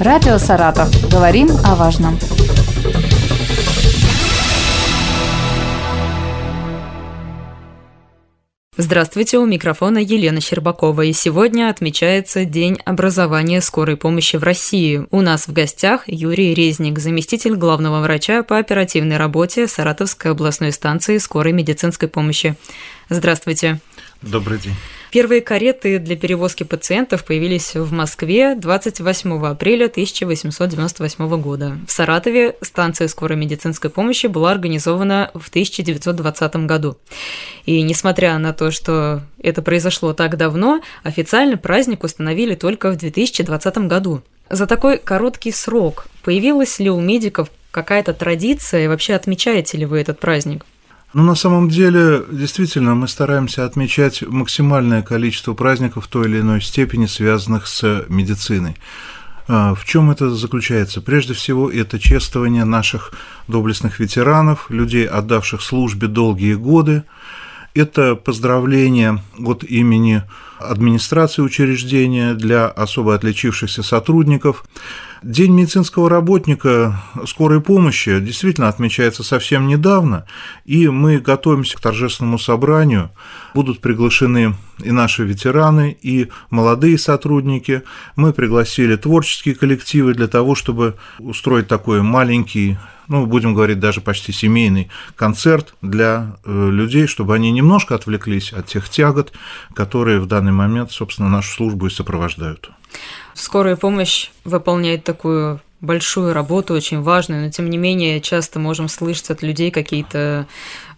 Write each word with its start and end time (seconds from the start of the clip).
Радио 0.00 0.38
«Саратов». 0.38 0.88
Говорим 1.10 1.48
о 1.64 1.74
важном. 1.74 2.16
Здравствуйте, 8.76 9.38
у 9.38 9.44
микрофона 9.44 9.98
Елена 9.98 10.40
Щербакова, 10.40 11.02
и 11.02 11.12
сегодня 11.12 11.68
отмечается 11.68 12.44
День 12.44 12.78
образования 12.84 13.60
скорой 13.60 13.96
помощи 13.96 14.36
в 14.36 14.44
России. 14.44 15.04
У 15.10 15.20
нас 15.20 15.48
в 15.48 15.52
гостях 15.52 16.04
Юрий 16.06 16.54
Резник, 16.54 17.00
заместитель 17.00 17.56
главного 17.56 18.00
врача 18.00 18.44
по 18.44 18.58
оперативной 18.58 19.16
работе 19.16 19.66
Саратовской 19.66 20.30
областной 20.30 20.70
станции 20.70 21.18
скорой 21.18 21.52
медицинской 21.52 22.08
помощи. 22.08 22.54
Здравствуйте. 23.08 23.80
Добрый 24.22 24.58
день. 24.58 24.74
Первые 25.12 25.40
кареты 25.40 25.98
для 26.00 26.16
перевозки 26.16 26.64
пациентов 26.64 27.24
появились 27.24 27.74
в 27.74 27.92
Москве 27.92 28.56
28 28.56 29.46
апреля 29.46 29.86
1898 29.86 31.40
года. 31.40 31.78
В 31.86 31.92
Саратове 31.92 32.56
станция 32.60 33.08
скорой 33.08 33.38
медицинской 33.38 33.90
помощи 33.90 34.26
была 34.26 34.50
организована 34.50 35.30
в 35.34 35.48
1920 35.48 36.56
году. 36.66 36.98
И 37.64 37.80
несмотря 37.82 38.36
на 38.38 38.52
то, 38.52 38.70
что 38.70 39.22
это 39.40 39.62
произошло 39.62 40.12
так 40.12 40.36
давно, 40.36 40.82
официально 41.04 41.56
праздник 41.56 42.02
установили 42.02 42.54
только 42.54 42.90
в 42.90 42.96
2020 42.96 43.78
году. 43.86 44.22
За 44.50 44.66
такой 44.66 44.98
короткий 44.98 45.52
срок 45.52 46.08
появилась 46.22 46.78
ли 46.80 46.90
у 46.90 47.00
медиков 47.00 47.50
какая-то 47.70 48.14
традиция 48.14 48.84
и 48.84 48.88
вообще 48.88 49.14
отмечаете 49.14 49.78
ли 49.78 49.86
вы 49.86 50.00
этот 50.00 50.18
праздник? 50.18 50.64
Ну, 51.14 51.22
на 51.22 51.34
самом 51.34 51.70
деле, 51.70 52.22
действительно, 52.30 52.94
мы 52.94 53.08
стараемся 53.08 53.64
отмечать 53.64 54.22
максимальное 54.22 55.02
количество 55.02 55.54
праздников 55.54 56.04
в 56.04 56.08
той 56.08 56.26
или 56.26 56.40
иной 56.40 56.60
степени, 56.60 57.06
связанных 57.06 57.66
с 57.66 58.04
медициной. 58.08 58.76
А, 59.48 59.74
в 59.74 59.86
чем 59.86 60.10
это 60.10 60.28
заключается? 60.28 61.00
Прежде 61.00 61.32
всего, 61.32 61.70
это 61.70 61.98
чествование 61.98 62.64
наших 62.64 63.12
доблестных 63.48 64.00
ветеранов, 64.00 64.66
людей, 64.68 65.06
отдавших 65.06 65.62
службе 65.62 66.08
долгие 66.08 66.52
годы. 66.52 67.04
Это 67.72 68.14
поздравление 68.14 69.22
от 69.38 69.64
имени 69.64 70.24
администрации 70.58 71.42
учреждения 71.42 72.34
для 72.34 72.66
особо 72.66 73.14
отличившихся 73.14 73.82
сотрудников. 73.82 74.64
День 75.22 75.52
медицинского 75.52 76.08
работника 76.08 77.02
скорой 77.26 77.60
помощи 77.60 78.20
действительно 78.20 78.68
отмечается 78.68 79.24
совсем 79.24 79.66
недавно, 79.66 80.26
и 80.64 80.88
мы 80.88 81.18
готовимся 81.18 81.76
к 81.76 81.80
торжественному 81.80 82.38
собранию. 82.38 83.10
Будут 83.54 83.80
приглашены 83.80 84.54
и 84.82 84.92
наши 84.92 85.24
ветераны, 85.24 85.96
и 86.00 86.28
молодые 86.50 86.98
сотрудники. 86.98 87.82
Мы 88.14 88.32
пригласили 88.32 88.94
творческие 88.94 89.56
коллективы 89.56 90.14
для 90.14 90.28
того, 90.28 90.54
чтобы 90.54 90.94
устроить 91.18 91.66
такой 91.66 92.02
маленький 92.02 92.78
ну, 93.08 93.24
будем 93.24 93.54
говорить, 93.54 93.80
даже 93.80 94.00
почти 94.02 94.32
семейный 94.32 94.90
концерт 95.16 95.74
для 95.80 96.36
э, 96.44 96.70
людей, 96.70 97.06
чтобы 97.06 97.34
они 97.34 97.50
немножко 97.50 97.94
отвлеклись 97.94 98.52
от 98.52 98.66
тех 98.66 98.88
тягот, 98.88 99.32
которые 99.74 100.20
в 100.20 100.26
данный 100.26 100.47
момент, 100.52 100.92
собственно, 100.92 101.28
нашу 101.28 101.54
службу 101.54 101.86
и 101.86 101.90
сопровождают. 101.90 102.70
Скорая 103.34 103.76
помощь 103.76 104.30
выполняет 104.44 105.04
такую 105.04 105.60
большую 105.80 106.32
работу, 106.32 106.74
очень 106.74 107.02
важную, 107.02 107.44
но 107.44 107.50
тем 107.50 107.70
не 107.70 107.78
менее 107.78 108.20
часто 108.20 108.58
можем 108.58 108.88
слышать 108.88 109.30
от 109.30 109.42
людей 109.42 109.70
какие-то 109.70 110.46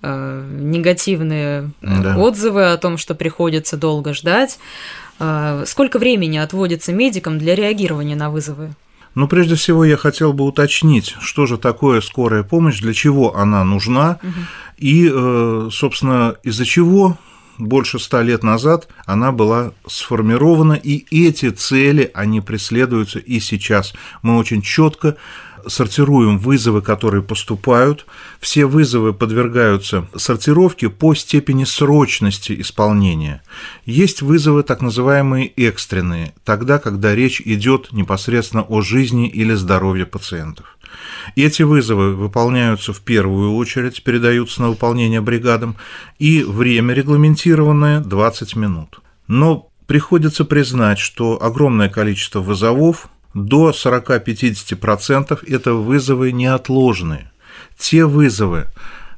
э, 0.03 0.49
негативные 0.59 1.71
да. 1.83 2.17
отзывы 2.17 2.73
о 2.73 2.79
том, 2.79 2.97
что 2.97 3.15
приходится 3.15 3.77
долго 3.77 4.15
ждать. 4.15 4.59
Э, 5.19 5.65
сколько 5.67 5.99
времени 5.99 6.39
отводится 6.39 6.93
медикам 6.93 7.39
для 7.39 7.55
реагирования 7.55 8.17
на 8.17 8.31
вызовы? 8.31 8.73
Ну, 9.15 9.27
прежде 9.29 9.57
всего, 9.57 9.85
я 9.85 9.97
хотел 9.97 10.33
бы 10.33 10.45
уточнить, 10.45 11.17
что 11.21 11.45
же 11.45 11.59
такое 11.59 12.01
скорая 12.01 12.43
помощь, 12.43 12.81
для 12.81 12.95
чего 12.95 13.37
она 13.37 13.65
нужна, 13.65 14.19
угу. 14.23 14.33
и, 14.79 15.11
э, 15.13 15.69
собственно, 15.73 16.37
из-за 16.45 16.65
чего 16.65 17.19
больше 17.61 17.99
ста 17.99 18.23
лет 18.23 18.43
назад 18.43 18.89
она 19.07 19.33
была 19.33 19.73
сформирована, 19.87 20.75
и 20.75 21.05
эти 21.27 21.51
цели, 21.51 22.11
они 22.15 22.41
преследуются 22.41 23.19
и 23.19 23.41
сейчас. 23.41 23.95
Мы 24.23 24.39
очень 24.39 24.63
четко 24.63 25.17
сортируем 25.67 26.39
вызовы, 26.39 26.83
которые 26.83 27.23
поступают. 27.23 28.07
Все 28.41 28.67
вызовы 28.67 29.13
подвергаются 29.13 30.07
сортировке 30.17 30.89
по 30.89 31.15
степени 31.15 31.65
срочности 31.65 32.61
исполнения. 32.61 33.43
Есть 33.85 34.23
вызовы 34.23 34.63
так 34.63 34.81
называемые 34.81 35.49
экстренные, 35.49 36.33
тогда, 36.45 36.79
когда 36.79 37.15
речь 37.15 37.41
идет 37.45 37.93
непосредственно 37.93 38.63
о 38.63 38.81
жизни 38.81 39.29
или 39.29 39.55
здоровье 39.55 40.07
пациентов. 40.07 40.79
Эти 41.37 41.63
вызовы 41.63 42.15
выполняются 42.15 42.93
в 42.93 43.01
первую 43.01 43.55
очередь, 43.55 44.03
передаются 44.03 44.63
на 44.63 44.71
выполнение 44.71 45.21
бригадам, 45.21 45.77
и 46.19 46.43
время 46.43 46.95
регламентированное 46.95 48.01
20 48.01 48.57
минут. 48.57 49.01
Но 49.27 49.71
приходится 49.87 50.45
признать, 50.45 50.99
что 50.99 51.43
огромное 51.43 51.89
количество 51.89 52.41
вызовов, 52.41 53.09
до 53.35 53.71
40-50% 53.71 55.47
это 55.47 55.75
вызовы 55.75 56.33
неотложные. 56.33 57.31
Те 57.79 58.05
вызовы, 58.05 58.67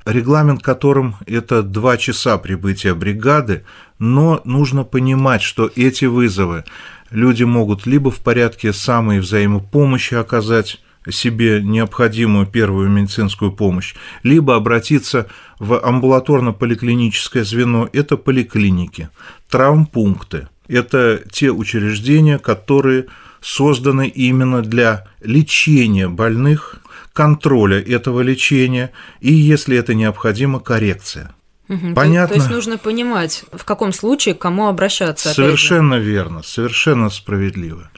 регламент 0.05 0.63
которым 0.63 1.17
это 1.27 1.63
2 1.63 1.97
часа 1.97 2.39
прибытия 2.39 2.95
бригады, 2.95 3.65
но 3.99 4.41
нужно 4.45 4.85
понимать, 4.85 5.43
что 5.43 5.71
эти 5.75 6.05
вызовы 6.05 6.65
люди 7.11 7.45
могут 7.45 7.87
либо 7.87 8.11
в 8.11 8.21
порядке 8.21 8.73
самой 8.73 9.21
взаимопомощи 9.21 10.15
оказать, 10.15 10.81
себе 11.11 11.61
необходимую 11.63 12.47
первую 12.47 12.89
медицинскую 12.89 13.53
помощь, 13.53 13.95
либо 14.23 14.57
обратиться 14.57 15.27
в 15.59 15.75
амбулаторно-поликлиническое 15.75 17.45
звено, 17.45 17.89
это 17.93 18.17
поликлиники, 18.17 19.09
травмпункты, 19.51 20.49
это 20.69 21.23
те 21.31 21.51
учреждения, 21.51 22.39
которые 22.39 23.07
созданы 23.41 24.09
именно 24.09 24.63
для 24.63 25.07
лечения 25.21 26.09
больных, 26.09 26.77
контроля 27.13 27.81
этого 27.81 28.21
лечения 28.21 28.91
и, 29.21 29.33
если 29.33 29.77
это 29.77 29.95
необходимо, 29.95 30.61
коррекция. 30.61 31.35
Угу, 31.69 31.95
Понятно. 31.95 32.29
То, 32.29 32.35
то 32.35 32.41
есть 32.41 32.51
нужно 32.51 32.79
понимать, 32.79 33.45
в 33.53 33.65
каком 33.65 33.93
случае 33.93 34.35
к 34.35 34.39
кому 34.39 34.67
обращаться. 34.69 35.33
Совершенно 35.33 35.95
верно, 35.97 36.43
совершенно 36.43 37.11
справедливо. 37.11 37.91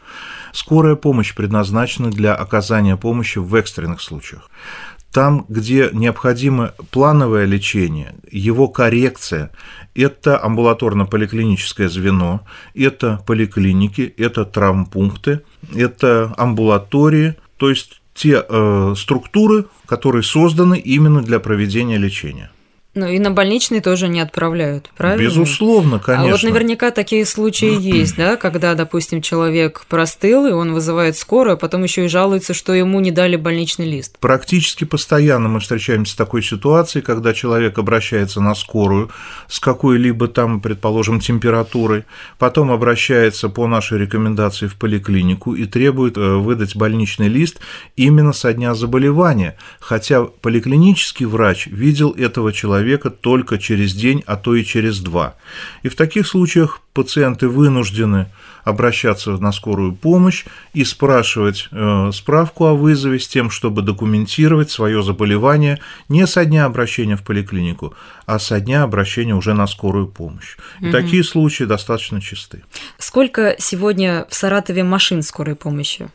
Скорая 0.55 0.95
помощь 0.95 1.35
предназначена 1.35 2.13
для 2.13 2.33
оказания 2.33 2.97
помощи 2.97 3.39
в 3.39 3.57
экстренных 3.57 4.01
случаях. 4.01 4.49
Там, 5.13 5.47
где 5.49 5.91
необходимо 5.93 6.75
плановое 6.93 7.45
лечение, 7.45 8.15
его 8.31 8.69
коррекция, 8.69 9.51
это 9.97 10.41
амбулаторно-поликлиническое 10.41 11.89
звено, 11.89 12.43
это 12.73 13.21
поликлиники, 13.27 14.15
это 14.17 14.45
травмпункты, 14.45 15.41
это 15.75 16.33
амбулатории, 16.37 17.35
то 17.57 17.69
есть 17.69 18.01
те 18.15 18.45
э, 18.49 18.95
структуры, 18.97 19.67
которые 19.87 20.23
созданы 20.23 20.79
именно 20.79 21.21
для 21.21 21.41
проведения 21.41 21.99
лечения. 21.99 22.53
Ну 22.95 23.09
и 23.09 23.19
на 23.19 23.33
больничный 23.33 23.81
тоже 23.81 24.07
не 24.07 24.21
отправляют, 24.21 24.91
правильно? 24.97 25.29
Безусловно, 25.29 25.99
конечно. 25.99 26.29
А 26.29 26.31
вот 26.31 26.43
наверняка 26.45 26.93
такие 26.93 27.27
случаи 27.27 27.81
есть, 27.81 28.17
да, 28.17 28.37
когда, 28.37 28.75
допустим, 28.75 29.21
человек 29.21 29.85
простыл, 29.89 30.47
и 30.47 30.53
он 30.53 30.73
вызывает 30.73 31.17
скорую, 31.17 31.55
а 31.55 31.57
потом 31.57 31.83
еще 31.83 32.05
и 32.05 32.09
жалуется, 32.09 32.55
что 32.55 32.73
ему 32.73 33.01
не 33.01 33.11
дали 33.11 33.35
больничный 33.35 33.87
лист. 33.87 34.17
Практически 34.21 34.85
постоянно 34.85 35.49
мы 35.49 35.59
встречаемся 35.59 36.13
с 36.13 36.17
такой 36.17 36.43
ситуацией, 36.43 37.03
когда 37.03 37.35
человек 37.35 37.79
обращается 37.79 38.41
на 38.41 38.55
скорую 38.55 39.11
с 39.49 39.59
какой-либо 39.59 40.29
там, 40.29 40.61
предположим, 40.61 41.19
температурой, 41.19 42.05
потом 42.39 42.71
обращается 42.71 43.49
по 43.49 43.67
нашей 43.67 43.99
рекомендации 43.99 44.69
в 44.69 44.77
поликлинику 44.77 45.55
и 45.55 45.65
требует 45.65 46.17
э, 46.17 46.37
выдать 46.37 46.77
больничный 46.77 47.27
лист 47.27 47.59
именно 47.97 48.33
со 48.33 48.53
дня 48.53 48.75
заболевания, 48.75 49.57
хотя 49.81 50.23
поликлинический 50.23 51.27
врач 51.27 51.67
видел 51.67 52.13
этого 52.13 52.53
человека 52.53 52.84
человека 52.85 53.11
только 53.11 53.59
через 53.59 53.95
день, 53.95 54.23
а 54.27 54.37
то 54.37 54.55
и 54.55 54.65
через 54.65 55.01
два. 55.01 55.35
И 55.85 55.89
в 55.89 55.95
таких 55.95 56.27
случаях 56.27 56.81
пациенты 56.93 57.49
вынуждены 57.49 58.27
обращаться 58.65 59.31
на 59.33 59.53
скорую 59.53 59.95
помощь 59.95 60.45
и 60.75 60.85
спрашивать 60.85 61.69
э, 61.71 62.11
справку 62.13 62.65
о 62.67 62.75
вызове 62.75 63.19
с 63.19 63.29
тем, 63.29 63.51
чтобы 63.51 63.83
документировать 63.83 64.71
свое 64.71 65.03
заболевание 65.03 65.79
не 66.09 66.27
со 66.27 66.45
дня 66.45 66.67
обращения 66.67 67.17
в 67.17 67.23
поликлинику, 67.23 67.95
а 68.27 68.39
со 68.39 68.61
дня 68.61 68.83
обращения 68.83 69.35
уже 69.35 69.55
на 69.55 69.67
скорую 69.67 70.07
помощь. 70.07 70.57
И 70.81 70.85
угу. 70.85 70.93
такие 70.93 71.25
случаи 71.25 71.65
достаточно 71.65 72.21
чисты. 72.21 72.63
Сколько 72.99 73.57
сегодня 73.59 74.27
в 74.29 74.35
Саратове 74.35 74.83
машин 74.83 75.23
скорой 75.23 75.55
помощи? 75.55 76.09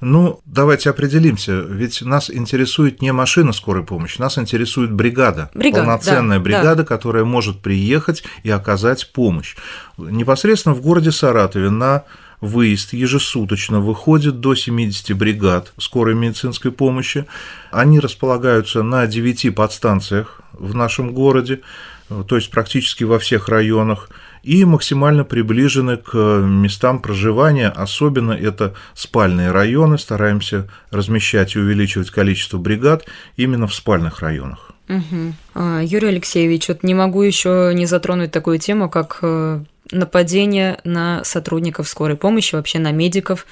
Ну, 0.00 0.40
давайте 0.44 0.90
определимся, 0.90 1.60
ведь 1.60 2.02
нас 2.02 2.30
интересует 2.30 3.02
не 3.02 3.12
машина 3.12 3.52
скорой 3.52 3.84
помощи, 3.84 4.20
нас 4.20 4.38
интересует 4.38 4.92
бригада, 4.92 5.50
бригада 5.54 5.84
полноценная 5.84 6.38
да, 6.38 6.44
бригада, 6.44 6.76
да. 6.76 6.84
которая 6.84 7.24
может 7.24 7.60
приехать 7.60 8.22
и 8.44 8.50
оказать 8.50 9.12
помощь. 9.12 9.56
Непосредственно 9.96 10.74
в 10.74 10.80
городе 10.80 11.10
Саратове 11.10 11.70
на 11.70 12.04
выезд 12.40 12.92
ежесуточно 12.92 13.80
выходит 13.80 14.40
до 14.40 14.54
70 14.54 15.16
бригад 15.16 15.72
скорой 15.78 16.14
медицинской 16.14 16.70
помощи. 16.70 17.26
Они 17.72 17.98
располагаются 17.98 18.82
на 18.82 19.06
9 19.06 19.54
подстанциях 19.54 20.40
в 20.52 20.74
нашем 20.74 21.12
городе, 21.12 21.60
то 22.08 22.36
есть 22.36 22.50
практически 22.50 23.04
во 23.04 23.18
всех 23.18 23.48
районах, 23.48 24.08
и 24.48 24.64
максимально 24.64 25.24
приближены 25.24 25.98
к 25.98 26.16
местам 26.16 27.02
проживания, 27.02 27.68
особенно 27.68 28.32
это 28.32 28.72
спальные 28.94 29.50
районы, 29.50 29.98
стараемся 29.98 30.68
размещать 30.90 31.54
и 31.54 31.58
увеличивать 31.58 32.10
количество 32.10 32.56
бригад 32.56 33.04
именно 33.36 33.66
в 33.66 33.74
спальных 33.74 34.20
районах. 34.20 34.70
Угу. 34.88 35.60
Юрий 35.82 36.08
Алексеевич, 36.08 36.68
вот 36.68 36.82
не 36.82 36.94
могу 36.94 37.20
еще 37.20 37.72
не 37.74 37.84
затронуть 37.84 38.30
такую 38.30 38.58
тему, 38.58 38.88
как 38.88 39.18
э, 39.20 39.60
нападение 39.90 40.78
на 40.82 41.22
сотрудников 41.24 41.86
скорой 41.86 42.16
помощи, 42.16 42.54
вообще 42.54 42.78
на 42.78 42.90
медиков. 42.90 43.44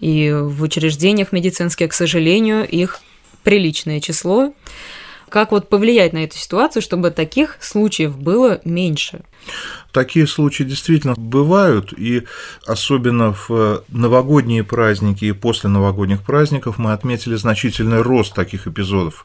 И 0.00 0.34
в 0.34 0.62
учреждениях 0.62 1.30
медицинских, 1.30 1.90
к 1.90 1.92
сожалению, 1.92 2.66
их 2.66 3.00
приличное 3.42 4.00
число. 4.00 4.54
Как 5.28 5.52
вот 5.52 5.68
повлиять 5.68 6.12
на 6.12 6.24
эту 6.24 6.36
ситуацию, 6.36 6.82
чтобы 6.82 7.10
таких 7.10 7.58
случаев 7.60 8.18
было 8.18 8.60
меньше? 8.64 9.22
Такие 9.92 10.26
случаи 10.26 10.64
действительно 10.64 11.14
бывают, 11.16 11.92
и 11.96 12.24
особенно 12.66 13.32
в 13.32 13.82
новогодние 13.88 14.64
праздники 14.64 15.24
и 15.24 15.32
после 15.32 15.70
новогодних 15.70 16.22
праздников 16.22 16.78
мы 16.78 16.92
отметили 16.92 17.36
значительный 17.36 18.02
рост 18.02 18.34
таких 18.34 18.66
эпизодов. 18.66 19.24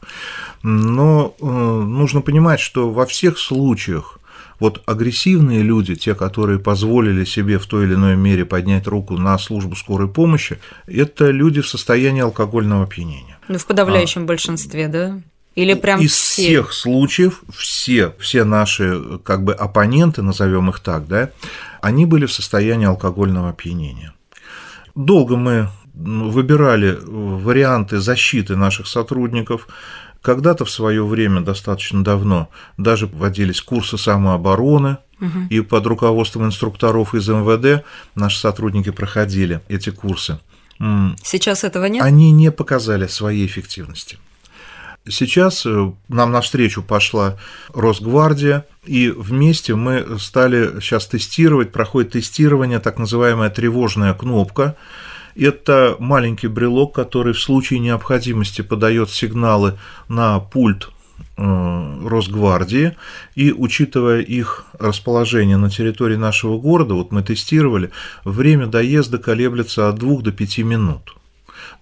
Но 0.62 1.34
э, 1.40 1.44
нужно 1.44 2.22
понимать, 2.22 2.60
что 2.60 2.90
во 2.90 3.06
всех 3.06 3.38
случаях 3.38 4.18
вот 4.60 4.82
агрессивные 4.86 5.62
люди, 5.62 5.94
те, 5.94 6.14
которые 6.14 6.58
позволили 6.58 7.24
себе 7.24 7.58
в 7.58 7.66
той 7.66 7.84
или 7.84 7.94
иной 7.94 8.16
мере 8.16 8.44
поднять 8.44 8.86
руку 8.86 9.16
на 9.16 9.36
службу 9.38 9.76
скорой 9.76 10.08
помощи, 10.08 10.58
это 10.86 11.30
люди 11.30 11.60
в 11.60 11.68
состоянии 11.68 12.22
алкогольного 12.22 12.84
опьянения. 12.84 13.38
Ну, 13.48 13.58
в 13.58 13.66
подавляющем 13.66 14.22
а, 14.22 14.26
большинстве, 14.26 14.88
да? 14.88 15.20
Или 15.54 15.74
прям 15.74 16.00
Из 16.00 16.12
все? 16.12 16.42
всех 16.42 16.72
случаев 16.72 17.42
все, 17.56 18.14
все 18.18 18.44
наши 18.44 19.18
как 19.22 19.44
бы 19.44 19.52
оппоненты, 19.54 20.22
назовем 20.22 20.70
их 20.70 20.80
так, 20.80 21.06
да, 21.06 21.30
они 21.80 22.06
были 22.06 22.26
в 22.26 22.32
состоянии 22.32 22.86
алкогольного 22.86 23.50
опьянения. 23.50 24.12
Долго 24.94 25.36
мы 25.36 25.68
выбирали 25.94 26.98
варианты 27.04 28.00
защиты 28.00 28.56
наших 28.56 28.88
сотрудников. 28.88 29.68
Когда-то 30.22 30.64
в 30.64 30.70
свое 30.70 31.04
время, 31.04 31.40
достаточно 31.42 32.02
давно, 32.02 32.48
даже 32.78 33.06
вводились 33.06 33.60
курсы 33.60 33.98
самообороны, 33.98 34.96
угу. 35.20 35.38
и 35.50 35.60
под 35.60 35.86
руководством 35.86 36.46
инструкторов 36.46 37.14
из 37.14 37.28
МВД 37.28 37.84
наши 38.14 38.38
сотрудники 38.38 38.90
проходили 38.90 39.60
эти 39.68 39.90
курсы. 39.90 40.38
Сейчас 41.22 41.62
этого 41.62 41.84
нет? 41.84 42.02
Они 42.02 42.32
не 42.32 42.50
показали 42.50 43.06
своей 43.06 43.46
эффективности. 43.46 44.18
Сейчас 45.06 45.66
э, 45.66 45.92
нам 46.08 46.32
навстречу 46.32 46.82
пошла 46.82 47.36
Росгвардия, 47.74 48.64
и 48.86 49.10
вместе 49.10 49.74
мы 49.74 50.18
стали 50.18 50.80
сейчас 50.80 51.06
тестировать, 51.06 51.72
проходит 51.72 52.12
тестирование, 52.12 52.78
так 52.78 52.98
называемая 52.98 53.50
тревожная 53.50 54.14
кнопка. 54.14 54.76
Это 55.36 55.96
маленький 55.98 56.46
брелок, 56.46 56.94
который 56.94 57.34
в 57.34 57.40
случае 57.40 57.80
необходимости 57.80 58.62
подает 58.62 59.10
сигналы 59.10 59.78
на 60.08 60.40
пульт 60.40 60.88
э, 61.36 62.06
Росгвардии, 62.06 62.96
и 63.34 63.52
учитывая 63.52 64.22
их 64.22 64.64
расположение 64.78 65.58
на 65.58 65.68
территории 65.68 66.16
нашего 66.16 66.56
города, 66.56 66.94
вот 66.94 67.12
мы 67.12 67.22
тестировали, 67.22 67.90
время 68.24 68.68
доезда 68.68 69.18
колеблется 69.18 69.90
от 69.90 69.96
2 69.96 70.22
до 70.22 70.32
5 70.32 70.58
минут. 70.60 71.14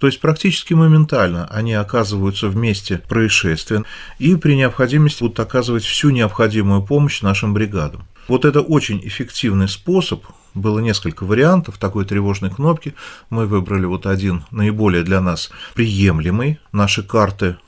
То 0.03 0.09
есть 0.09 0.19
практически 0.19 0.75
моментально 0.75 1.47
они 1.47 1.75
оказываются 1.75 2.49
в 2.49 2.57
месте 2.57 3.01
происшествия 3.09 3.85
и 4.19 4.35
при 4.35 4.57
необходимости 4.57 5.23
будут 5.23 5.39
оказывать 5.39 5.85
всю 5.85 6.11
необходимую 6.11 6.83
помощь 6.83 7.23
нашим 7.23 7.55
бригадам. 7.55 8.05
Вот 8.27 8.45
это 8.45 8.63
очень 8.63 9.01
эффективный 9.05 9.69
способ. 9.69 10.25
Было 10.55 10.81
несколько 10.81 11.23
вариантов 11.23 11.79
такой 11.79 12.05
тревожной 12.05 12.51
кнопки. 12.51 12.97
Мы 13.31 13.47
выбрали 13.47 13.85
вот 13.85 14.07
один 14.07 14.43
наиболее 14.51 15.05
для 15.05 15.21
нас 15.21 15.53
приемлемый. 15.75 16.59
Наши 16.73 17.05
карты 17.05 17.59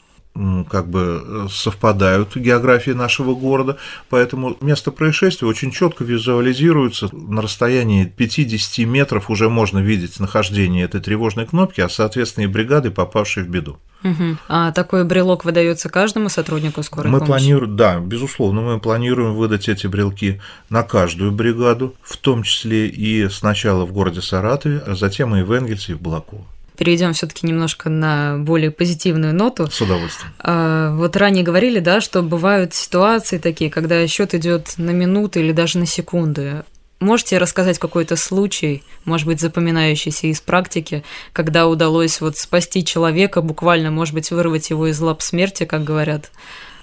как 0.68 0.88
бы 0.88 1.22
э, 1.24 1.46
совпадают 1.48 2.34
географии 2.34 2.90
нашего 2.90 3.34
города, 3.34 3.76
поэтому 4.08 4.56
место 4.60 4.90
происшествия 4.90 5.46
очень 5.46 5.70
четко 5.70 6.02
визуализируется. 6.02 7.08
На 7.12 7.40
расстоянии 7.40 8.04
50 8.04 8.84
метров 8.86 9.30
уже 9.30 9.48
можно 9.48 9.78
видеть 9.78 10.18
нахождение 10.18 10.84
этой 10.84 11.00
тревожной 11.00 11.46
кнопки, 11.46 11.80
а 11.80 11.88
соответственно 11.88 12.44
и 12.44 12.48
бригады, 12.48 12.90
попавшие 12.90 13.44
в 13.44 13.48
беду. 13.48 13.78
Угу. 14.02 14.36
А 14.48 14.72
такой 14.72 15.04
брелок 15.04 15.44
выдается 15.44 15.88
каждому 15.88 16.28
сотруднику 16.28 16.82
скорой 16.82 17.10
мы 17.10 17.20
помощи? 17.20 17.30
Планируем, 17.30 17.76
да, 17.76 18.00
безусловно, 18.00 18.60
мы 18.60 18.80
планируем 18.80 19.34
выдать 19.34 19.68
эти 19.68 19.86
брелки 19.86 20.40
на 20.68 20.82
каждую 20.82 21.30
бригаду, 21.30 21.94
в 22.02 22.16
том 22.16 22.42
числе 22.42 22.88
и 22.88 23.28
сначала 23.28 23.86
в 23.86 23.92
городе 23.92 24.20
Саратове, 24.20 24.82
а 24.84 24.96
затем 24.96 25.34
и 25.36 25.42
в 25.42 25.52
Энгельсе, 25.52 25.92
и 25.92 25.94
в 25.94 26.02
Балаково 26.02 26.44
перейдем 26.76 27.12
все-таки 27.12 27.46
немножко 27.46 27.88
на 27.88 28.36
более 28.38 28.70
позитивную 28.70 29.34
ноту. 29.34 29.70
С 29.70 29.80
удовольствием. 29.80 30.32
А, 30.38 30.94
вот 30.94 31.16
ранее 31.16 31.44
говорили, 31.44 31.80
да, 31.80 32.00
что 32.00 32.22
бывают 32.22 32.74
ситуации 32.74 33.38
такие, 33.38 33.70
когда 33.70 34.06
счет 34.06 34.34
идет 34.34 34.74
на 34.76 34.90
минуты 34.90 35.40
или 35.40 35.52
даже 35.52 35.78
на 35.78 35.86
секунды. 35.86 36.64
Можете 37.00 37.38
рассказать 37.38 37.78
какой-то 37.78 38.16
случай, 38.16 38.82
может 39.04 39.26
быть, 39.26 39.40
запоминающийся 39.40 40.28
из 40.28 40.40
практики, 40.40 41.04
когда 41.32 41.66
удалось 41.66 42.20
вот 42.20 42.38
спасти 42.38 42.84
человека, 42.84 43.42
буквально, 43.42 43.90
может 43.90 44.14
быть, 44.14 44.30
вырвать 44.30 44.70
его 44.70 44.86
из 44.86 44.98
лап 45.00 45.20
смерти, 45.20 45.64
как 45.64 45.84
говорят, 45.84 46.30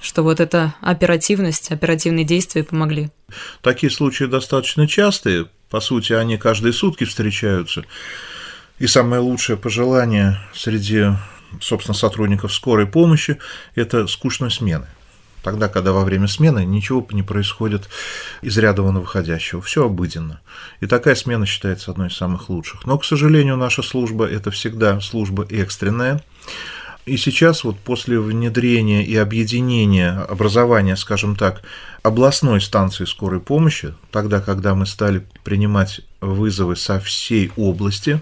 что 0.02 0.24
вот 0.24 0.40
эта 0.40 0.76
оперативность, 0.82 1.72
оперативные 1.72 2.26
действия 2.26 2.64
помогли? 2.64 3.10
Такие 3.62 3.90
случаи 3.90 4.26
достаточно 4.26 4.88
частые, 4.88 5.48
по 5.70 5.80
сути, 5.80 6.14
они 6.14 6.38
каждые 6.38 6.74
сутки 6.74 7.06
встречаются. 7.06 7.84
И 8.82 8.88
самое 8.88 9.22
лучшее 9.22 9.58
пожелание 9.58 10.40
среди, 10.56 11.06
собственно, 11.62 11.94
сотрудников 11.94 12.52
скорой 12.52 12.88
помощи– 12.88 13.38
это 13.76 14.08
скучной 14.08 14.50
смены. 14.50 14.88
Тогда, 15.44 15.68
когда 15.70 15.92
во 15.92 16.04
время 16.04 16.28
смены 16.28 16.66
ничего 16.66 17.06
не 17.12 17.22
происходит 17.22 17.90
из 18.42 18.58
ряда 18.58 18.82
вон 18.82 18.98
выходящего, 18.98 19.62
все 19.62 19.86
обыденно. 19.86 20.42
И 20.80 20.88
такая 20.88 21.14
смена 21.14 21.46
считается 21.46 21.92
одной 21.92 22.08
из 22.08 22.18
самых 22.18 22.50
лучших. 22.50 22.88
Но, 22.88 22.98
к 22.98 23.06
сожалению, 23.06 23.56
наша 23.56 23.84
служба– 23.84 24.26
это 24.28 24.50
всегда 24.50 25.00
служба 25.00 25.46
экстренная. 25.52 26.24
И 27.06 27.18
сейчас 27.18 27.64
вот 27.64 27.78
после 27.78 28.20
внедрения 28.20 29.06
и 29.06 29.16
объединения 29.16 30.26
образования, 30.28 30.96
скажем 30.96 31.36
так, 31.36 31.62
областной 32.02 32.60
станции 32.60 33.06
скорой 33.06 33.42
помощи, 33.42 33.94
тогда, 34.10 34.42
когда 34.42 34.74
мы 34.74 34.88
стали 34.88 35.24
принимать 35.44 36.02
вызовы 36.20 36.76
со 36.76 37.00
всей 37.00 37.52
области, 37.58 38.22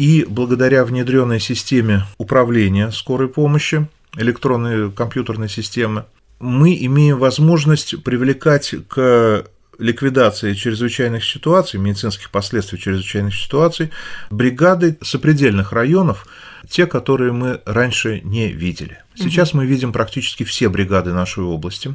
и 0.00 0.24
благодаря 0.24 0.86
внедренной 0.86 1.40
системе 1.40 2.06
управления 2.16 2.90
скорой 2.90 3.28
помощи, 3.28 3.86
электронной 4.16 4.90
компьютерной 4.90 5.50
системы, 5.50 6.06
мы 6.38 6.74
имеем 6.80 7.18
возможность 7.18 8.02
привлекать 8.02 8.74
к 8.88 9.44
ликвидации 9.78 10.54
чрезвычайных 10.54 11.22
ситуаций, 11.22 11.78
медицинских 11.78 12.30
последствий 12.30 12.78
чрезвычайных 12.78 13.34
ситуаций, 13.34 13.90
бригады 14.30 14.96
сопредельных 15.02 15.72
районов, 15.72 16.26
те, 16.66 16.86
которые 16.86 17.32
мы 17.32 17.60
раньше 17.66 18.22
не 18.24 18.48
видели. 18.48 19.02
Сейчас 19.14 19.52
мы 19.52 19.66
видим 19.66 19.92
практически 19.92 20.44
все 20.44 20.70
бригады 20.70 21.12
нашей 21.12 21.44
области. 21.44 21.94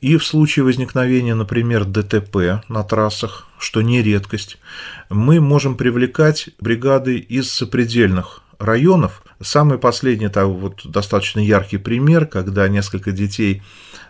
И 0.00 0.16
в 0.16 0.24
случае 0.24 0.64
возникновения, 0.64 1.34
например, 1.34 1.84
ДТП 1.84 2.62
на 2.68 2.84
трассах, 2.84 3.48
что 3.58 3.82
не 3.82 4.02
редкость, 4.02 4.58
мы 5.10 5.40
можем 5.40 5.76
привлекать 5.76 6.50
бригады 6.60 7.18
из 7.18 7.50
сопредельных 7.50 8.42
районов. 8.58 9.22
Самый 9.40 9.78
последний, 9.78 10.26
это 10.26 10.46
вот 10.46 10.80
достаточно 10.84 11.40
яркий 11.40 11.78
пример, 11.78 12.26
когда 12.26 12.68
несколько 12.68 13.12
детей 13.12 13.62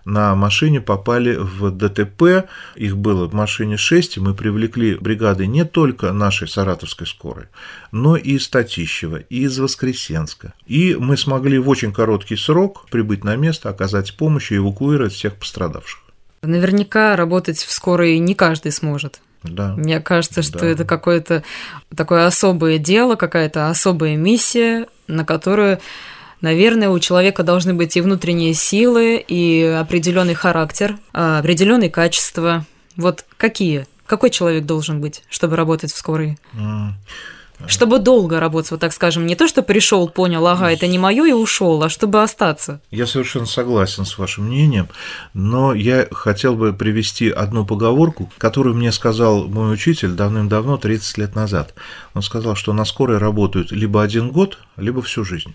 на 0.04 0.34
машине 0.34 0.80
попали 0.80 1.36
в 1.36 1.70
ДТП. 1.70 2.48
Их 2.76 2.96
было 2.96 3.28
в 3.28 3.34
машине 3.34 3.76
6, 3.76 4.16
и 4.16 4.20
мы 4.20 4.34
привлекли 4.34 4.94
бригады 4.94 5.46
не 5.46 5.64
только 5.64 6.12
нашей 6.12 6.48
саратовской 6.48 7.06
скорой, 7.06 7.46
но 7.92 8.16
и 8.16 8.32
из 8.32 8.48
Татищева, 8.48 9.18
и 9.18 9.42
из 9.42 9.58
Воскресенска. 9.58 10.54
И 10.66 10.96
мы 10.98 11.16
смогли 11.16 11.58
в 11.58 11.68
очень 11.68 11.92
короткий 11.92 12.36
срок 12.36 12.86
прибыть 12.90 13.24
на 13.24 13.36
место, 13.36 13.68
оказать 13.68 14.16
помощь 14.16 14.50
и 14.50 14.56
эвакуировать 14.56 15.12
всех 15.12 15.36
пострадавших. 15.36 16.00
Наверняка 16.42 17.16
работать 17.16 17.58
в 17.58 17.70
скорой 17.70 18.18
не 18.18 18.34
каждый 18.34 18.72
сможет. 18.72 19.20
Да. 19.50 19.74
Мне 19.76 20.00
кажется, 20.00 20.42
что 20.42 20.60
да. 20.60 20.66
это 20.66 20.84
какое-то 20.84 21.42
такое 21.94 22.26
особое 22.26 22.78
дело, 22.78 23.16
какая-то 23.16 23.68
особая 23.68 24.16
миссия, 24.16 24.86
на 25.06 25.24
которую 25.24 25.78
Наверное, 26.40 26.88
у 26.88 26.98
человека 27.00 27.42
должны 27.42 27.74
быть 27.74 27.96
и 27.96 28.00
внутренние 28.00 28.54
силы, 28.54 29.16
и 29.16 29.62
определенный 29.64 30.34
характер, 30.34 30.96
а, 31.12 31.40
определенные 31.40 31.90
качества. 31.90 32.64
Вот 32.96 33.24
какие 33.36 33.86
Какой 34.06 34.30
человек 34.30 34.64
должен 34.64 35.00
быть, 35.00 35.22
чтобы 35.28 35.56
работать 35.56 35.92
в 35.92 35.96
скорой? 35.96 36.38
Чтобы 37.68 37.98
долго 37.98 38.40
работать, 38.40 38.70
вот 38.70 38.80
так 38.80 38.94
скажем, 38.94 39.26
не 39.26 39.36
то, 39.36 39.46
что 39.46 39.62
пришел, 39.62 40.08
понял, 40.08 40.46
ага, 40.46 40.72
это 40.72 40.86
не 40.86 40.98
мое 40.98 41.26
и 41.26 41.32
ушел, 41.32 41.82
а 41.82 41.90
чтобы 41.90 42.22
остаться. 42.22 42.80
Я 42.90 43.06
совершенно 43.06 43.44
согласен 43.44 44.06
с 44.06 44.16
вашим 44.16 44.46
мнением, 44.46 44.88
но 45.34 45.74
я 45.74 46.08
хотел 46.10 46.54
бы 46.54 46.72
привести 46.72 47.28
одну 47.28 47.66
поговорку, 47.66 48.32
которую 48.38 48.74
мне 48.74 48.90
сказал 48.90 49.48
мой 49.48 49.72
учитель 49.72 50.12
давным-давно, 50.12 50.78
30 50.78 51.18
лет 51.18 51.34
назад. 51.34 51.74
Он 52.14 52.22
сказал, 52.22 52.56
что 52.56 52.72
на 52.72 52.86
скорой 52.86 53.18
работают 53.18 53.70
либо 53.70 54.02
один 54.02 54.30
год, 54.30 54.58
либо 54.78 55.02
всю 55.02 55.22
жизнь. 55.22 55.54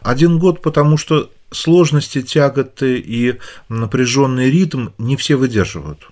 Один 0.00 0.38
год, 0.38 0.62
потому 0.62 0.96
что 0.96 1.28
сложности, 1.50 2.22
тяготы 2.22 2.98
и 2.98 3.40
напряженный 3.68 4.48
ритм 4.48 4.90
не 4.96 5.16
все 5.16 5.34
выдерживают. 5.34 6.08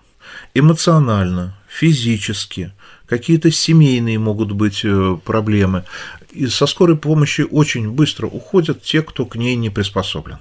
Эмоционально, 0.55 1.57
физически, 1.76 2.73
какие-то 3.06 3.50
семейные 3.50 4.18
могут 4.18 4.52
быть 4.52 4.85
э, 4.85 5.18
проблемы. 5.25 5.85
И 6.33 6.47
со 6.47 6.66
скорой 6.66 6.97
помощи 6.97 7.42
очень 7.42 7.90
быстро 7.90 8.26
уходят 8.26 8.83
те, 8.83 9.02
кто 9.02 9.26
к 9.26 9.37
ней 9.37 9.56
не 9.56 9.71
приспособлен. 9.71 10.38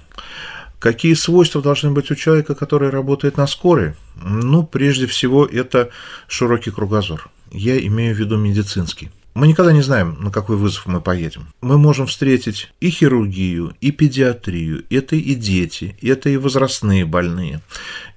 Какие 0.78 1.14
свойства 1.14 1.62
должны 1.62 1.90
быть 1.90 2.10
у 2.10 2.14
человека, 2.14 2.54
который 2.54 2.90
работает 2.90 3.36
на 3.36 3.46
скорой? 3.46 3.94
Ну, 4.22 4.62
прежде 4.62 5.06
всего, 5.06 5.46
это 5.46 5.90
широкий 6.28 6.70
кругозор. 6.70 7.28
Я 7.50 7.78
имею 7.78 8.14
в 8.14 8.18
виду 8.18 8.36
медицинский. 8.36 9.10
Мы 9.36 9.48
никогда 9.48 9.70
не 9.70 9.82
знаем, 9.82 10.16
на 10.18 10.30
какой 10.30 10.56
вызов 10.56 10.86
мы 10.86 11.02
поедем. 11.02 11.48
Мы 11.60 11.76
можем 11.76 12.06
встретить 12.06 12.72
и 12.80 12.88
хирургию, 12.88 13.74
и 13.82 13.90
педиатрию, 13.90 14.84
это 14.88 15.14
и 15.14 15.34
дети, 15.34 15.94
это 16.00 16.30
и 16.30 16.38
возрастные 16.38 17.04
больные, 17.04 17.60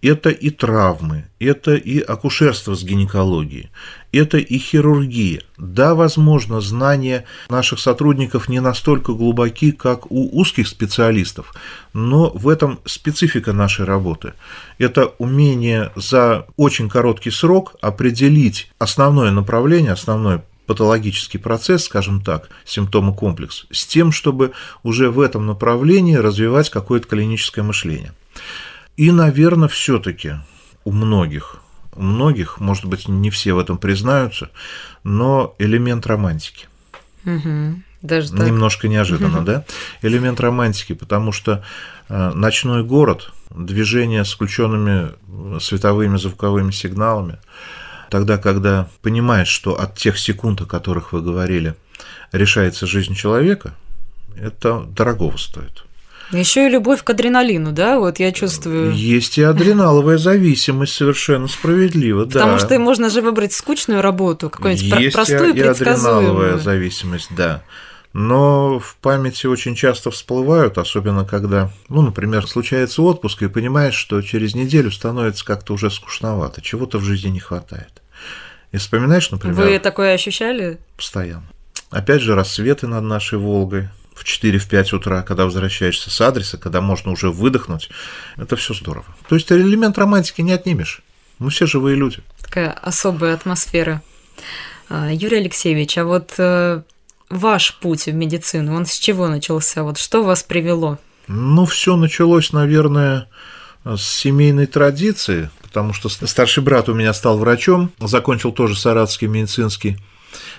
это 0.01 0.29
и 0.29 0.49
травмы, 0.49 1.25
это 1.37 1.75
и 1.75 1.99
акушерство 1.99 2.73
с 2.73 2.85
гинекологией, 2.85 3.69
это 4.13 4.37
и 4.37 4.57
хирургия. 4.57 5.41
Да, 5.57 5.93
возможно, 5.93 6.61
знания 6.61 7.25
наших 7.49 7.79
сотрудников 7.81 8.47
не 8.47 8.61
настолько 8.61 9.11
глубоки, 9.11 9.73
как 9.73 10.09
у 10.09 10.39
узких 10.39 10.69
специалистов, 10.69 11.53
но 11.91 12.29
в 12.29 12.47
этом 12.47 12.79
специфика 12.85 13.51
нашей 13.51 13.83
работы. 13.83 14.35
Это 14.77 15.07
умение 15.17 15.91
за 15.97 16.45
очень 16.55 16.87
короткий 16.87 17.31
срок 17.31 17.75
определить 17.81 18.71
основное 18.79 19.31
направление, 19.31 19.91
основное 19.91 20.45
патологический 20.69 21.39
процесс, 21.39 21.85
скажем 21.85 22.21
так, 22.21 22.49
симптомы-комплекс, 22.63 23.65
с 23.71 23.87
тем, 23.87 24.11
чтобы 24.11 24.51
уже 24.83 25.09
в 25.09 25.19
этом 25.19 25.47
направлении 25.47 26.13
развивать 26.13 26.69
какое-то 26.69 27.07
клиническое 27.07 27.65
мышление. 27.65 28.13
И, 28.95 29.11
наверное, 29.11 29.67
все-таки 29.67 30.35
у 30.83 30.91
многих, 30.91 31.55
у 31.95 32.03
многих, 32.03 32.59
может 32.59 32.85
быть, 32.85 33.07
не 33.07 33.31
все 33.31 33.53
в 33.53 33.57
этом 33.57 33.79
признаются, 33.79 34.51
но 35.03 35.55
элемент 35.57 36.05
романтики. 36.05 36.67
Угу. 37.25 37.81
Даже 38.03 38.31
так. 38.31 38.45
Немножко 38.45 38.87
неожиданно, 38.87 39.43
да? 39.43 39.65
Элемент 40.03 40.39
романтики, 40.39 40.93
потому 40.93 41.31
что 41.31 41.63
э, 42.09 42.31
ночной 42.35 42.83
город, 42.83 43.31
движение 43.49 44.23
с 44.23 44.33
включенными 44.33 45.13
световыми 45.59 46.17
звуковыми 46.17 46.69
сигналами, 46.69 47.39
Тогда, 48.09 48.37
когда 48.37 48.89
понимаешь, 49.01 49.47
что 49.47 49.79
от 49.79 49.95
тех 49.95 50.17
секунд, 50.17 50.61
о 50.61 50.65
которых 50.65 51.13
вы 51.13 51.21
говорили, 51.21 51.75
решается 52.31 52.87
жизнь 52.87 53.15
человека, 53.15 53.73
это 54.37 54.81
дорогого 54.81 55.37
стоит. 55.37 55.85
Еще 56.31 56.67
и 56.67 56.69
любовь 56.69 57.03
к 57.03 57.09
адреналину, 57.09 57.71
да, 57.71 57.97
вот 57.97 58.19
я 58.19 58.31
чувствую. 58.31 58.93
Есть 58.93 59.39
и 59.39 59.43
адреналовая 59.43 60.19
зависимость, 60.19 60.93
совершенно 60.93 61.47
справедливо, 61.47 62.25
да. 62.25 62.41
Потому 62.41 62.59
что 62.59 62.77
можно 62.77 63.09
же 63.09 63.21
выбрать 63.21 63.51
скучную 63.51 64.01
работу, 64.01 64.49
какую-нибудь 64.49 64.99
Есть 64.99 65.15
простую, 65.15 65.55
и 65.55 65.61
адреналовая 65.61 66.59
зависимость, 66.59 67.29
да. 67.35 67.63
Но 68.13 68.79
в 68.79 68.95
памяти 68.97 69.45
очень 69.45 69.75
часто 69.75 70.09
всплывают, 70.09 70.77
особенно 70.77 71.25
когда, 71.25 71.71
ну, 71.89 72.01
например, 72.01 72.47
случается 72.47 73.03
отпуск, 73.03 73.43
и 73.43 73.47
понимаешь, 73.47 73.93
что 73.93 74.21
через 74.21 74.55
неделю 74.55 74.91
становится 74.91 75.45
как-то 75.45 75.73
уже 75.73 75.91
скучновато, 75.91 76.61
чего-то 76.61 76.97
в 76.97 77.03
жизни 77.03 77.29
не 77.29 77.39
хватает. 77.39 78.01
И 78.71 78.77
вспоминаешь, 78.77 79.29
например... 79.29 79.55
Вы 79.55 79.79
такое 79.79 80.13
ощущали? 80.13 80.79
Постоянно. 80.95 81.47
Опять 81.91 82.21
же, 82.21 82.35
рассветы 82.35 82.87
над 82.87 83.03
нашей 83.03 83.37
Волгой 83.37 83.89
в 84.13 84.23
4-5 84.23 84.95
утра, 84.95 85.21
когда 85.21 85.45
возвращаешься 85.45 86.09
с 86.09 86.21
адреса, 86.21 86.57
когда 86.57 86.81
можно 86.81 87.11
уже 87.11 87.29
выдохнуть, 87.29 87.89
это 88.37 88.55
все 88.55 88.73
здорово. 88.73 89.05
То 89.27 89.35
есть 89.35 89.51
элемент 89.51 89.97
романтики 89.97 90.41
не 90.41 90.51
отнимешь. 90.51 91.01
Мы 91.39 91.51
все 91.51 91.65
живые 91.65 91.95
люди. 91.95 92.19
Такая 92.41 92.71
особая 92.71 93.33
атмосфера. 93.33 94.01
А, 94.89 95.11
Юрий 95.11 95.37
Алексеевич, 95.37 95.97
а 95.97 96.03
вот 96.03 96.33
э, 96.37 96.81
ваш 97.29 97.75
путь 97.75 98.05
в 98.05 98.13
медицину, 98.13 98.75
он 98.75 98.85
с 98.85 98.97
чего 98.97 99.27
начался? 99.27 99.83
Вот 99.83 99.97
что 99.97 100.23
вас 100.23 100.43
привело? 100.43 100.97
Ну, 101.27 101.65
все 101.65 101.95
началось, 101.95 102.53
наверное, 102.53 103.27
с 103.85 104.01
семейной 104.01 104.65
традиции, 104.65 105.49
потому 105.61 105.93
что 105.93 106.09
старший 106.09 106.63
брат 106.63 106.89
у 106.89 106.93
меня 106.93 107.13
стал 107.13 107.37
врачом, 107.37 107.91
закончил 107.99 108.51
тоже 108.51 108.75
Саратский 108.75 109.27
медицинский 109.27 109.97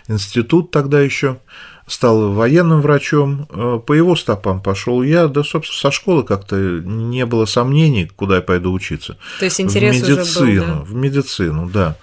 институт 0.08 0.70
тогда 0.70 1.00
еще, 1.00 1.38
стал 1.86 2.32
военным 2.32 2.80
врачом, 2.80 3.46
э, 3.50 3.80
по 3.84 3.92
его 3.92 4.14
стопам 4.16 4.62
пошел 4.62 5.02
я, 5.02 5.26
да, 5.28 5.42
собственно, 5.42 5.78
со 5.78 5.90
школы 5.90 6.22
как-то 6.22 6.56
не 6.56 7.26
было 7.26 7.46
сомнений, 7.46 8.10
куда 8.14 8.36
я 8.36 8.42
пойду 8.42 8.72
учиться. 8.72 9.16
То 9.38 9.44
есть 9.46 9.60
интерес 9.60 9.96
в 9.96 10.08
медицину, 10.08 10.22
уже 10.22 10.60
был, 10.60 10.66
да? 10.66 10.80
в 10.82 10.94
медицину, 10.94 11.70
да. 11.72 11.96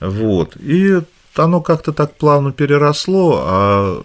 Вот. 0.00 0.56
И 0.56 1.00
оно 1.38 1.60
как-то 1.60 1.92
так 1.92 2.16
плавно 2.16 2.52
переросло, 2.52 3.40
а 3.42 4.02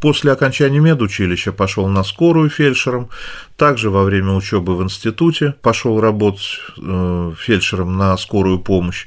после 0.00 0.32
окончания 0.32 0.80
медучилища 0.80 1.52
пошел 1.52 1.88
на 1.88 2.04
скорую 2.04 2.50
фельдшером, 2.50 3.08
также 3.56 3.90
во 3.90 4.04
время 4.04 4.32
учебы 4.32 4.76
в 4.76 4.82
институте 4.82 5.54
пошел 5.62 6.00
работать 6.00 6.60
э, 6.78 7.32
фельдшером 7.38 7.96
на 7.96 8.16
скорую 8.16 8.58
помощь. 8.58 9.06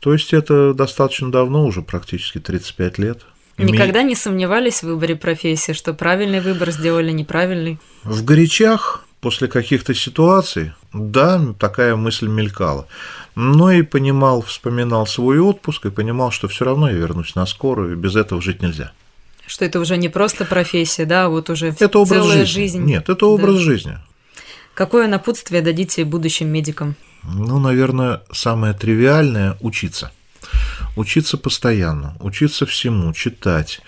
То 0.00 0.12
есть 0.12 0.32
это 0.32 0.72
достаточно 0.72 1.30
давно, 1.30 1.64
уже 1.66 1.82
практически 1.82 2.38
35 2.38 2.98
лет. 2.98 3.20
Никогда 3.58 4.02
не 4.02 4.14
сомневались 4.14 4.82
в 4.82 4.84
выборе 4.84 5.16
профессии, 5.16 5.72
что 5.72 5.92
правильный 5.92 6.40
выбор 6.40 6.70
сделали, 6.70 7.10
неправильный? 7.10 7.78
В 8.04 8.24
горячах 8.24 9.04
после 9.20 9.48
каких-то 9.48 9.94
ситуаций, 9.94 10.72
да, 10.92 11.40
такая 11.58 11.96
мысль 11.96 12.26
мелькала. 12.26 12.86
Но 13.34 13.70
и 13.70 13.82
понимал, 13.82 14.42
вспоминал 14.42 15.06
свой 15.06 15.38
отпуск 15.38 15.86
и 15.86 15.90
понимал, 15.90 16.30
что 16.30 16.48
все 16.48 16.64
равно 16.64 16.90
я 16.90 16.96
вернусь 16.96 17.34
на 17.34 17.46
скорую, 17.46 17.92
и 17.92 17.96
без 17.96 18.16
этого 18.16 18.40
жить 18.42 18.62
нельзя. 18.62 18.92
Что 19.46 19.64
это 19.64 19.80
уже 19.80 19.96
не 19.96 20.08
просто 20.08 20.44
профессия, 20.44 21.04
да, 21.04 21.28
вот 21.28 21.50
уже 21.50 21.68
это 21.68 21.98
образ 21.98 22.22
целая 22.22 22.44
жизни. 22.44 22.60
жизнь. 22.60 22.84
Нет, 22.84 23.08
это 23.08 23.26
образ 23.26 23.56
да. 23.56 23.60
жизни. 23.60 23.98
Какое 24.74 25.08
напутствие 25.08 25.60
дадите 25.60 26.04
будущим 26.04 26.48
медикам? 26.48 26.94
Ну, 27.22 27.58
наверное, 27.58 28.22
самое 28.32 28.72
тривиальное– 28.72 29.56
учиться. 29.60 30.12
Учиться 30.96 31.36
постоянно, 31.36 32.16
учиться 32.20 32.66
всему, 32.66 33.12
читать, 33.12 33.80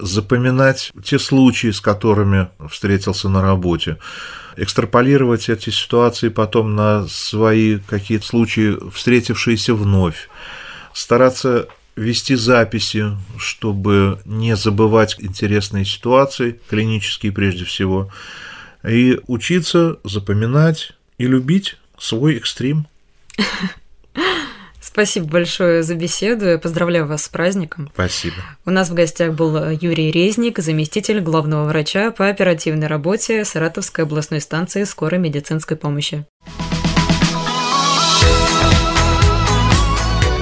запоминать 0.00 0.92
те 1.04 1.18
случаи, 1.18 1.70
с 1.70 1.80
которыми 1.80 2.48
встретился 2.68 3.28
на 3.28 3.42
работе, 3.42 3.98
экстраполировать 4.56 5.48
эти 5.48 5.70
ситуации 5.70 6.28
потом 6.28 6.74
на 6.74 7.06
свои 7.08 7.78
какие-то 7.78 8.26
случаи, 8.26 8.76
встретившиеся 8.90 9.74
вновь, 9.74 10.28
стараться 10.92 11.68
вести 11.96 12.34
записи, 12.34 13.16
чтобы 13.38 14.20
не 14.24 14.56
забывать 14.56 15.16
интересные 15.18 15.84
ситуации, 15.84 16.58
клинические 16.68 17.32
прежде 17.32 17.64
всего, 17.64 18.10
и 18.88 19.20
учиться 19.26 19.98
запоминать 20.04 20.92
и 21.18 21.26
любить 21.26 21.76
свой 21.98 22.36
экстрим. 22.36 22.86
Спасибо 25.00 25.28
большое 25.28 25.82
за 25.82 25.94
беседу. 25.94 26.46
Я 26.46 26.58
поздравляю 26.58 27.06
вас 27.06 27.24
с 27.24 27.28
праздником. 27.30 27.90
Спасибо. 27.94 28.36
У 28.66 28.70
нас 28.70 28.90
в 28.90 28.94
гостях 28.94 29.32
был 29.32 29.70
Юрий 29.70 30.10
Резник, 30.10 30.58
заместитель 30.58 31.20
главного 31.20 31.64
врача 31.64 32.10
по 32.10 32.28
оперативной 32.28 32.86
работе 32.86 33.46
Саратовской 33.46 34.04
областной 34.04 34.42
станции 34.42 34.84
скорой 34.84 35.18
медицинской 35.18 35.78
помощи. 35.78 36.26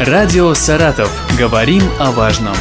Радио 0.01 0.53
«Саратов». 0.55 1.13
Говорим 1.39 1.85
о 2.01 2.11
важном. 2.11 2.57